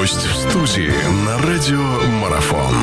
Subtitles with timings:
[0.00, 0.94] Гость в студии
[1.26, 2.74] на радио Марафон.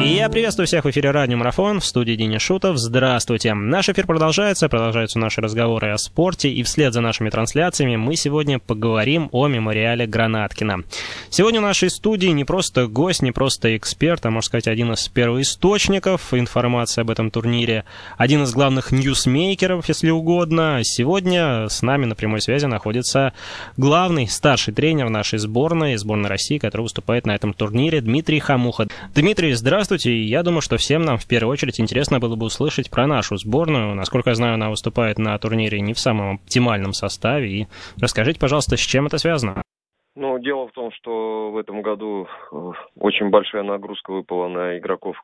[0.00, 2.78] Я приветствую всех в эфире Радио Марафон в студии Денис Шутов.
[2.78, 3.52] Здравствуйте.
[3.52, 8.60] Наш эфир продолжается, продолжаются наши разговоры о спорте, и вслед за нашими трансляциями мы сегодня
[8.60, 10.84] поговорим о мемориале Гранаткина.
[11.30, 15.08] Сегодня в нашей студии не просто гость, не просто эксперт, а, можно сказать, один из
[15.08, 17.84] первоисточников информации об этом турнире,
[18.16, 20.78] один из главных ньюсмейкеров, если угодно.
[20.84, 23.32] Сегодня с нами на прямой связи находится
[23.76, 28.86] главный, старший тренер нашей сборной, сборной России, который выступает на этом турнире, Дмитрий Хамуха.
[29.12, 29.87] Дмитрий, здравствуйте.
[29.88, 30.20] Здравствуйте.
[30.20, 33.94] Я думаю, что всем нам в первую очередь интересно было бы услышать про нашу сборную.
[33.94, 37.48] Насколько я знаю, она выступает на турнире не в самом оптимальном составе.
[37.48, 37.66] И
[37.98, 39.62] расскажите, пожалуйста, с чем это связано?
[40.14, 45.16] Ну, дело в том, что в этом году э, очень большая нагрузка выпала на игроков,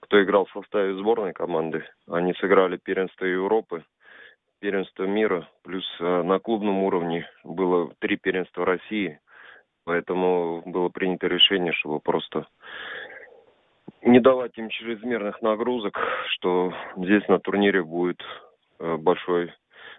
[0.00, 1.84] кто играл в составе сборной команды.
[2.08, 3.84] Они сыграли первенство Европы,
[4.60, 9.20] первенство мира, плюс э, на клубном уровне было три первенства России.
[9.84, 12.46] Поэтому было принято решение, чтобы просто
[14.02, 15.98] не давать им чрезмерных нагрузок,
[16.32, 18.20] что здесь на турнире будет
[18.78, 19.52] э, большой,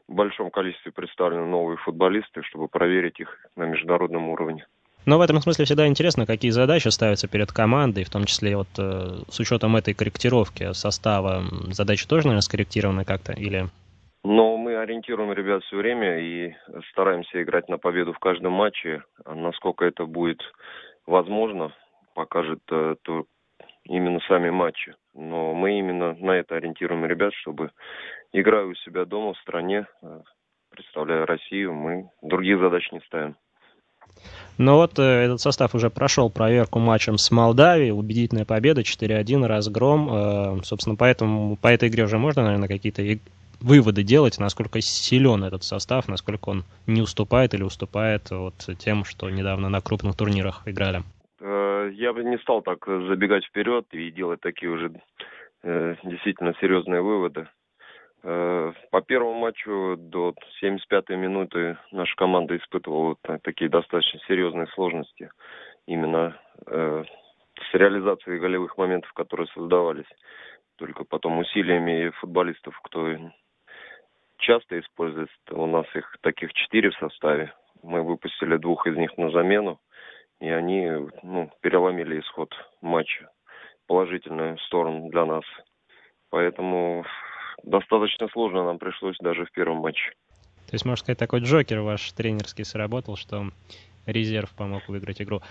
[0.07, 4.65] в большом количестве представлены новые футболисты, чтобы проверить их на международном уровне.
[5.05, 8.67] Но в этом смысле всегда интересно, какие задачи ставятся перед командой, в том числе вот
[8.77, 11.43] э, с учетом этой корректировки состава.
[11.69, 13.65] Задачи тоже, наверное, скорректированы как-то или...
[14.23, 16.53] Но мы ориентируем ребят все время и
[16.91, 19.01] стараемся играть на победу в каждом матче.
[19.25, 20.39] Насколько это будет
[21.07, 21.73] возможно,
[22.13, 23.25] покажет э, то,
[23.91, 24.95] именно сами матчи.
[25.13, 27.71] Но мы именно на это ориентируем ребят, чтобы
[28.31, 30.21] играя у себя дома в стране, э,
[30.69, 33.35] представляя Россию, мы других задач не ставим.
[34.57, 40.09] Но вот э, этот состав уже прошел проверку матчем с Молдавией, убедительная победа, 4-1, разгром.
[40.09, 43.03] Э, собственно, поэтому по этой игре уже можно, наверное, какие-то
[43.59, 49.29] выводы делать, насколько силен этот состав, насколько он не уступает или уступает вот тем, что
[49.29, 51.03] недавно на крупных турнирах играли
[51.91, 54.91] я бы не стал так забегать вперед и делать такие уже
[55.63, 57.47] э, действительно серьезные выводы.
[58.23, 65.29] Э, по первому матчу до 75-й минуты наша команда испытывала такие достаточно серьезные сложности
[65.87, 66.37] именно
[66.67, 67.03] э,
[67.69, 70.09] с реализацией голевых моментов, которые создавались.
[70.77, 73.15] Только потом усилиями футболистов, кто
[74.37, 77.53] часто использует, у нас их таких четыре в составе.
[77.83, 79.79] Мы выпустили двух из них на замену
[80.41, 80.89] и они
[81.23, 83.29] ну, переломили исход матча
[83.87, 85.43] положительную сторону для нас.
[86.29, 87.05] Поэтому
[87.63, 90.11] достаточно сложно нам пришлось даже в первом матче.
[90.67, 93.49] То есть, можно сказать, такой Джокер ваш тренерский сработал, что
[94.05, 95.41] резерв помог выиграть игру.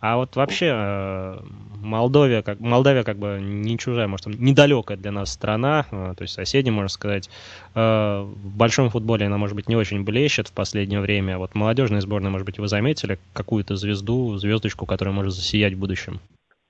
[0.00, 1.38] А вот вообще э,
[1.82, 6.34] Молдовия, как, Молдавия как бы не чужая, может, недалекая для нас страна, э, то есть
[6.34, 7.30] соседи, можно сказать.
[7.74, 11.38] Э, в большом футболе она, может быть, не очень блещет в последнее время.
[11.38, 16.20] Вот молодежная сборная, может быть, вы заметили какую-то звезду, звездочку, которая может засиять в будущем?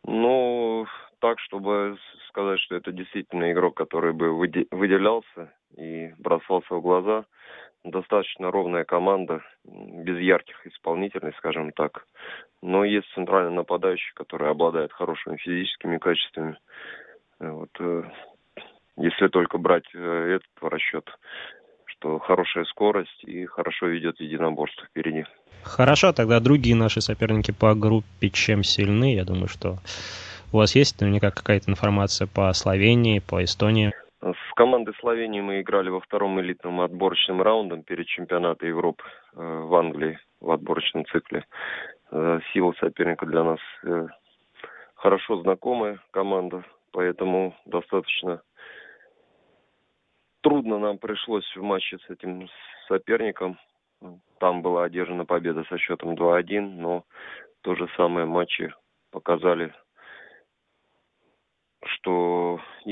[0.07, 0.87] Ну,
[1.19, 1.99] так, чтобы
[2.29, 7.25] сказать, что это действительно игрок, который бы выделялся и бросался в глаза–
[7.91, 12.07] достаточно ровная команда, без ярких исполнителей, скажем так.
[12.63, 16.59] Но есть центральный нападающий, который обладает хорошими физическими качествами.
[17.39, 18.03] Вот, э,
[18.97, 21.09] если только брать э, этот в расчет,
[21.87, 25.25] что хорошая скорость и хорошо ведет единоборство впереди.
[25.63, 29.15] Хорошо, тогда другие наши соперники по группе чем сильны?
[29.15, 29.79] Я думаю, что
[30.53, 33.93] у вас есть наверняка какая-то информация по Словении, по Эстонии?
[34.57, 39.75] С командой Словении мы играли во втором элитном отборочном раунде перед чемпионатом Европы э, в
[39.75, 41.45] Англии в отборочном цикле.
[42.11, 44.07] Э, сила соперника для нас э,
[44.95, 48.41] хорошо знакомая команда, поэтому достаточно
[50.41, 52.49] трудно нам пришлось в матче с этим
[52.89, 53.59] соперником.
[54.39, 57.05] Там была одержана победа со счетом 2-1, но
[57.61, 58.73] то же самое матчи
[59.11, 59.75] показали
[61.87, 62.36] что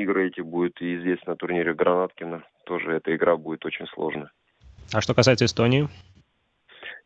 [0.03, 2.44] игры эти будут и здесь на турнире Гранаткина.
[2.65, 4.31] Тоже эта игра будет очень сложная.
[4.93, 5.88] А что касается Эстонии?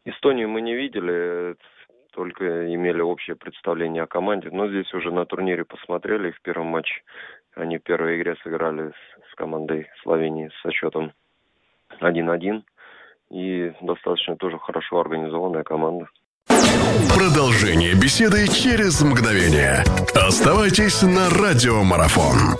[0.04, 1.56] Эстонию мы не видели,
[2.13, 4.48] только имели общее представление о команде.
[4.51, 7.03] Но здесь уже на турнире посмотрели в первом матче.
[7.54, 11.13] Они в первой игре сыграли с, с командой Словении со счетом
[12.01, 12.63] 1-1.
[13.30, 16.09] И достаточно тоже хорошо организованная команда.
[16.47, 17.58] Продолжение
[18.18, 19.84] беседы через мгновение.
[20.12, 22.59] Оставайтесь на радиомарафон.